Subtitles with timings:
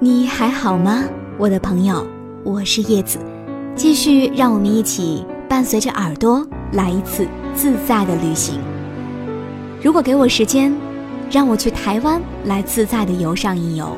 [0.00, 1.02] 你还好吗，
[1.36, 2.06] 我的朋友？
[2.44, 3.18] 我是叶子，
[3.74, 8.60] 继续让我们一起伴随着耳朵来一次自在的旅行。
[9.82, 10.72] 如果给我时间，
[11.32, 13.96] 让我去台湾来自在的游上一游，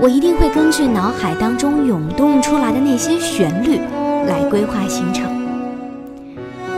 [0.00, 3.78] 我一定会根据脑海当中涌动出来的那些旋律
[4.26, 5.30] 来规划行程。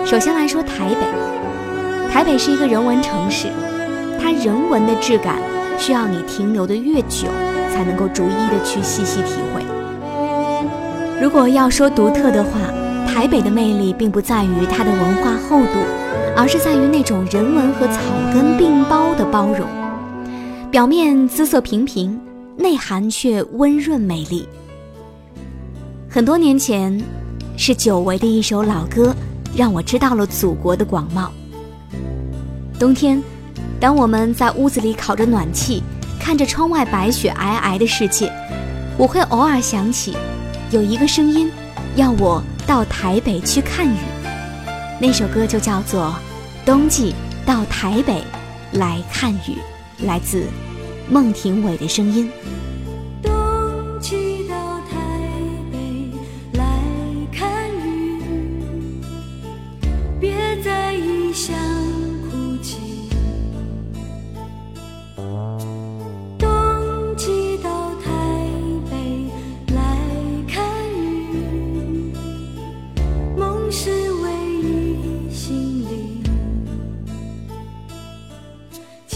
[0.05, 3.49] 首先来说台北，台北是一个人文城市，
[4.21, 5.39] 它人文的质感
[5.79, 7.29] 需要你停留的越久，
[7.77, 9.63] 才能够逐一的去细细体会。
[11.21, 12.61] 如果要说独特的话，
[13.07, 15.79] 台北的魅力并不在于它的文化厚度，
[16.35, 18.01] 而是在于那种人文和草
[18.33, 19.67] 根并包的包容。
[20.71, 22.19] 表面姿色平平，
[22.57, 24.49] 内涵却温润美丽。
[26.09, 26.99] 很多年前，
[27.59, 29.15] 是久违的一首老歌，
[29.55, 31.29] 让我知道了祖国的广袤。
[32.79, 33.23] 冬天，
[33.79, 35.83] 当我们在屋子里烤着暖气，
[36.27, 38.29] 看着窗外白雪皑皑的世界，
[38.99, 40.17] 我会偶尔想起。
[40.73, 41.49] 有一个声音，
[41.95, 43.97] 要我到台北去看雨。
[45.01, 46.13] 那首歌就叫做
[46.67, 47.15] 《冬季
[47.47, 48.25] 到台北
[48.73, 49.57] 来看雨》，
[50.05, 50.43] 来自
[51.09, 52.29] 孟庭苇的声音。
[53.23, 53.33] 冬
[54.01, 54.97] 季到台
[55.71, 56.11] 北
[56.59, 56.67] 来
[57.31, 58.21] 看雨，
[60.19, 61.55] 别在异乡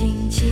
[0.00, 0.49] 轻轻。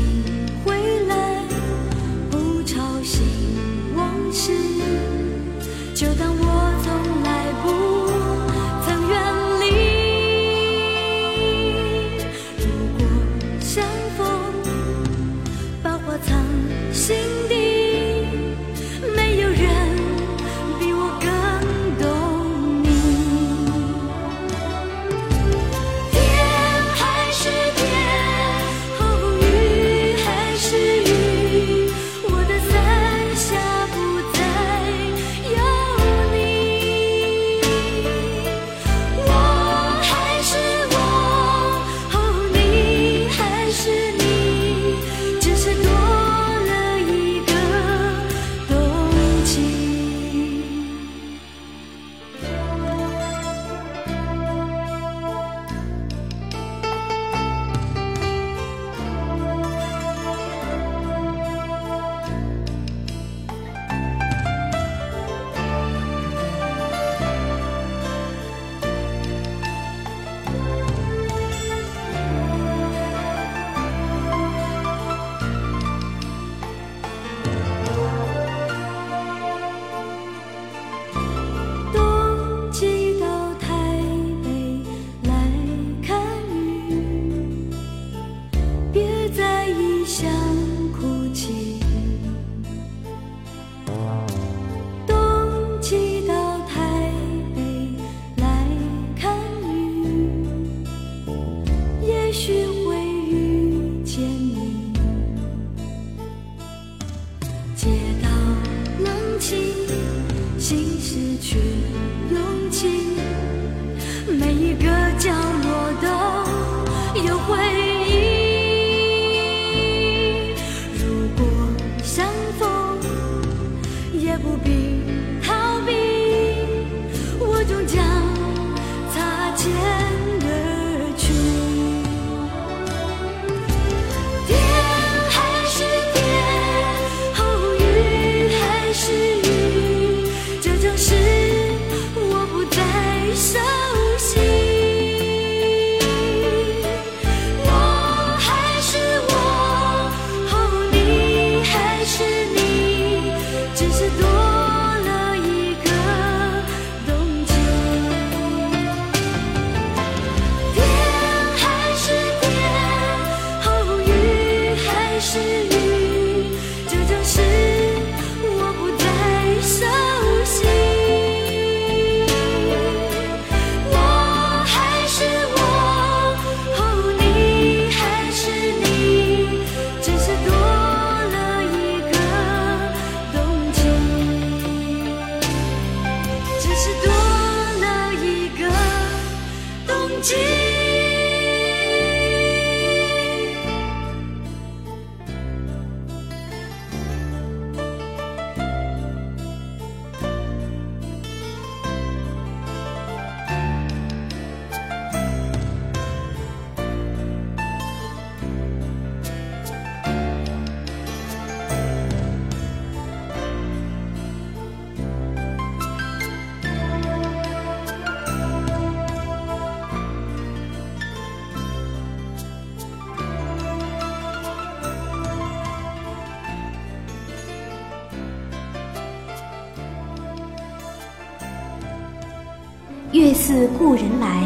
[233.29, 234.43] 月似故人来，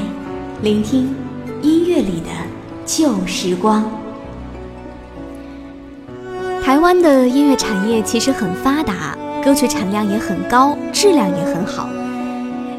[0.60, 1.14] 聆听
[1.62, 2.30] 音乐里的
[2.84, 3.88] 旧时光。
[6.60, 11.88] 台湾的音乐产业其实很发达，歌曲产量也很高，质量也很好。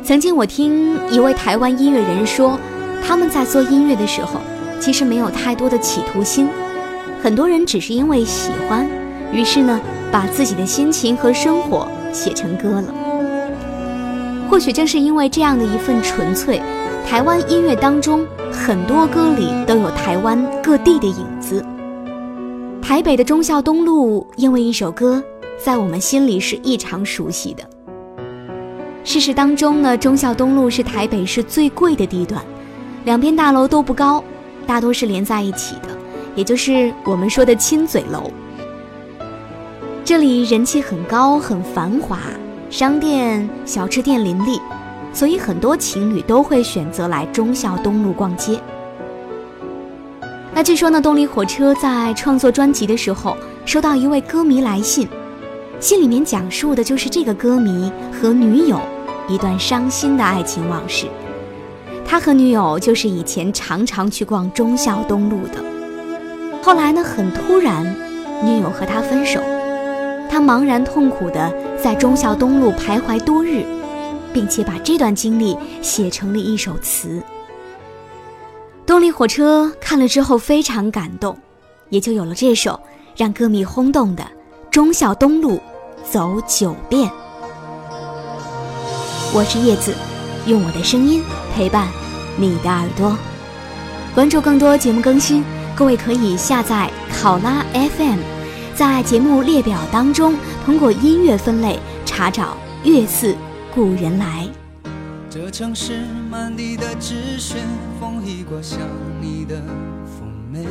[0.03, 2.59] 曾经我听一位台湾音乐人说，
[3.01, 4.41] 他们在做音乐的时候，
[4.81, 6.49] 其实没有太多的企图心，
[7.23, 8.85] 很多人只是因为喜欢，
[9.31, 9.79] 于是呢，
[10.11, 12.93] 把自己的心情和生活写成歌了。
[14.49, 16.61] 或许正是因为这样的一份纯粹，
[17.07, 21.65] 台湾音乐当中很多歌里都有台湾各地的影子。
[22.81, 25.23] 台北的忠孝东路，因为一首歌，
[25.63, 27.63] 在我们心里是异常熟悉的。
[29.03, 32.43] 事实当中呢，忠孝东路是台北市最贵的地段，
[33.05, 34.23] 两边大楼都不高，
[34.67, 35.89] 大多是连在一起的，
[36.35, 38.29] 也就是我们说的亲嘴楼。
[40.05, 42.19] 这里人气很高，很繁华，
[42.73, 44.59] 商店、小吃店林立，
[45.13, 48.59] 所以很多情侣都会选择来忠孝东路逛街。
[50.51, 55.07] 那据说呢，动力火车在创作专辑的时候，收到一位歌迷来信，
[55.79, 58.81] 信里面讲述的就是这个歌迷和女友
[59.27, 61.05] 一段伤心的爱情往事。
[62.03, 65.63] 他和女友就是以前常常去逛忠孝东路的，
[66.63, 67.85] 后来呢，很突然，
[68.43, 69.39] 女友和他分手，
[70.33, 73.63] 他茫然痛苦的在忠孝东路徘徊多日，
[74.33, 77.21] 并且把这段经历写成了一首词。
[78.83, 81.37] 动力火车看了之后非常感动，
[81.89, 82.79] 也就有了这首
[83.15, 84.23] 让歌迷轰动的
[84.71, 85.61] 《忠孝东路
[86.03, 87.07] 走九遍》。
[89.35, 89.93] 我是叶子，
[90.47, 91.21] 用我的声音
[91.53, 91.87] 陪伴
[92.37, 93.15] 你的耳朵。
[94.15, 95.45] 关注更多节目更新，
[95.75, 96.89] 各位可以下载
[97.21, 98.17] 考拉 FM，
[98.75, 100.33] 在节目列表当中
[100.65, 102.57] 通过音乐分类查找
[102.89, 103.35] 《月似
[103.71, 104.47] 故人来》。
[105.29, 105.99] 这城市
[106.29, 107.57] 满地的纸屑，
[107.99, 108.79] 风一刮像
[109.21, 110.65] 你的妩媚。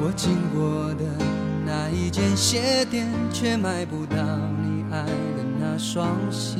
[0.00, 1.04] 我经过的
[1.66, 4.16] 那一间鞋店，却买不到
[4.62, 6.58] 你爱的那双鞋。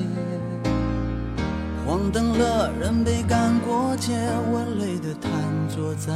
[1.87, 4.13] 黄灯了，人被赶过街，
[4.51, 5.31] 我累得瘫
[5.69, 6.13] 坐在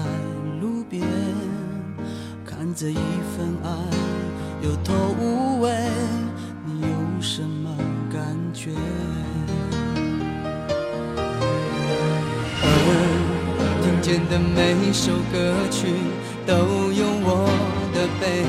[0.61, 1.01] 路边，
[2.75, 3.69] 这一份爱
[4.63, 5.71] 有头无尾，
[6.65, 7.71] 你有什么
[8.11, 8.23] 感
[8.55, 8.71] 觉？
[13.83, 15.89] 听见的每首歌曲
[16.47, 16.55] 都
[16.93, 17.47] 有我
[17.93, 18.43] 的悲，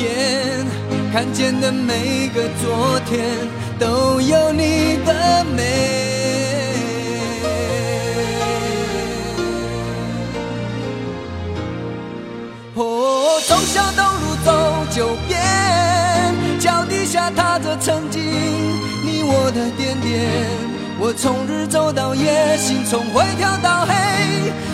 [0.00, 0.64] 眼
[1.12, 3.26] 看见的每个昨天
[3.78, 5.99] 都有你的美。
[13.46, 15.40] 从小东路走九遍，
[16.58, 20.28] 脚底下踏着曾经你我的点点。
[20.98, 23.94] 我从日走到夜，心从灰跳到黑。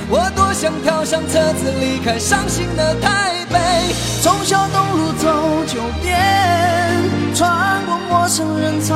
[0.09, 3.59] 我多想跳上车子离开伤心的台北。
[4.23, 6.19] 从小东路走九遍，
[7.35, 8.95] 穿过陌生人潮，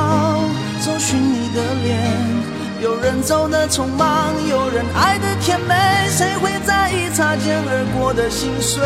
[0.85, 1.99] 找寻你的脸。
[2.81, 5.75] 有人走的匆忙，有人爱的甜美，
[6.09, 8.81] 谁会在意擦肩而过的心碎？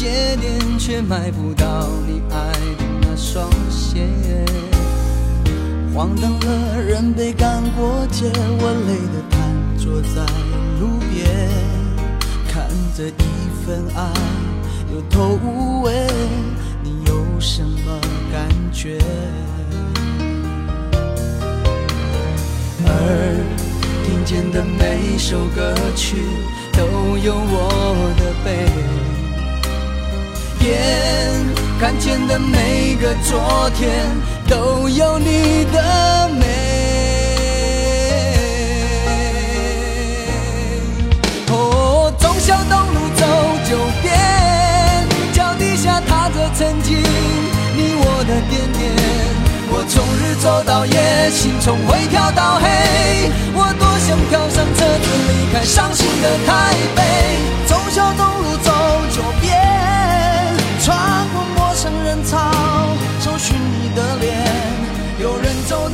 [0.00, 4.08] 鞋店，却买不到你爱的那双鞋。
[5.94, 9.38] 黄灯了，人被赶过街，我累得瘫
[9.76, 10.24] 坐在
[10.80, 11.28] 路边，
[12.48, 12.66] 看
[12.96, 14.10] 着一份爱
[14.90, 15.92] 有头无尾，
[16.82, 18.00] 你有什么
[18.32, 18.98] 感觉？
[22.86, 23.36] 而
[24.06, 26.16] 听见的每首歌曲
[26.72, 28.66] 都有我的悲，
[30.60, 30.78] 边
[31.80, 33.90] 看见的每个昨天
[34.46, 36.46] 都有你的美。
[41.48, 43.26] 哦，忠孝东路走
[43.68, 44.14] 九遍，
[45.32, 46.98] 脚底下踏着曾经
[47.74, 48.80] 你我的点点。
[49.72, 52.68] 我从日走到夜，心从灰跳到黑。
[53.54, 56.99] 我多想跳上车子离开伤心的台北。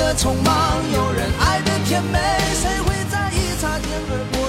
[0.06, 0.54] 的匆忙，
[0.94, 2.18] 有人爱的甜美，
[2.54, 4.45] 谁会在意擦肩而过？